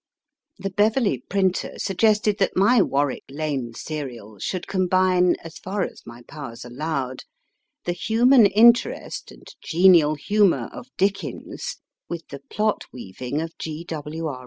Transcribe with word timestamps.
The 0.57 0.71
Beverley 0.71 1.19
printer 1.29 1.77
sug 1.77 1.97
gested 1.97 2.39
that 2.39 2.57
my 2.57 2.81
Warwick 2.81 3.25
Lane 3.29 3.75
serial 3.75 4.39
should 4.39 4.65
combine, 4.65 5.35
as 5.43 5.59
far 5.59 5.83
as 5.83 6.01
my 6.07 6.23
powers 6.23 6.65
allowed, 6.65 7.21
the 7.85 7.91
human 7.93 8.47
interest 8.47 9.31
and 9.31 9.47
genial 9.63 10.15
humour 10.15 10.71
of 10.73 10.87
Dickens 10.97 11.75
with 12.09 12.27
the 12.29 12.41
plot 12.49 12.85
weaving 12.91 13.41
of 13.43 13.55
G. 13.59 13.83
W. 13.83 14.25
R. 14.25 14.39